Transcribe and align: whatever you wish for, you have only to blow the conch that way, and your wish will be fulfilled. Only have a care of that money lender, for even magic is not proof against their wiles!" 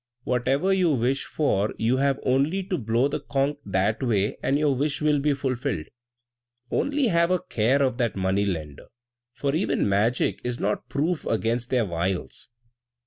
whatever 0.23 0.73
you 0.73 0.89
wish 0.89 1.25
for, 1.25 1.71
you 1.77 1.97
have 1.97 2.19
only 2.25 2.63
to 2.63 2.75
blow 2.75 3.07
the 3.07 3.19
conch 3.19 3.59
that 3.63 4.01
way, 4.01 4.35
and 4.41 4.57
your 4.57 4.73
wish 4.75 4.99
will 4.99 5.19
be 5.19 5.31
fulfilled. 5.31 5.85
Only 6.71 7.09
have 7.09 7.29
a 7.29 7.37
care 7.43 7.83
of 7.83 7.99
that 7.99 8.15
money 8.15 8.45
lender, 8.45 8.87
for 9.35 9.53
even 9.53 9.87
magic 9.87 10.41
is 10.43 10.57
not 10.59 10.89
proof 10.89 11.27
against 11.27 11.69
their 11.69 11.85
wiles!" 11.85 12.49